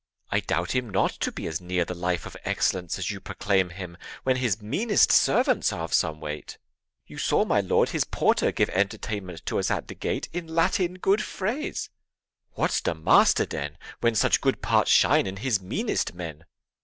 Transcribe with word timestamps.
ERASMUS. 0.31 0.43
I 0.43 0.47
doubt 0.47 0.71
him 0.75 0.89
not 0.89 1.11
To 1.11 1.31
be 1.31 1.45
as 1.45 1.61
near 1.61 1.85
the 1.85 1.93
life 1.93 2.25
of 2.25 2.35
excellence 2.43 2.97
As 2.97 3.11
you 3.11 3.19
proclaim 3.19 3.69
him, 3.69 3.97
when 4.23 4.37
his 4.37 4.59
meanest 4.59 5.11
servants 5.11 5.71
Are 5.71 5.81
of 5.83 5.93
some 5.93 6.19
weight: 6.19 6.57
you 7.05 7.19
saw, 7.19 7.45
my 7.45 7.59
lord, 7.61 7.89
his 7.89 8.03
porter 8.03 8.51
Give 8.51 8.71
entertainment 8.71 9.45
to 9.45 9.59
us 9.59 9.69
at 9.69 9.89
the 9.89 9.93
gate 9.93 10.27
In 10.33 10.47
Latin 10.55 10.95
good 10.95 11.21
phrase; 11.21 11.91
what's 12.53 12.81
the 12.81 12.95
master, 12.95 13.45
then, 13.45 13.77
When 13.99 14.15
such 14.15 14.41
good 14.41 14.63
parts 14.63 14.89
shine 14.89 15.27
in 15.27 15.35
his 15.37 15.61
meanest 15.61 16.15
men? 16.15 16.45